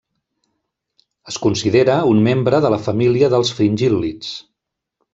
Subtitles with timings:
[1.33, 4.37] Es considera un membre de la família dels fringíl·lids.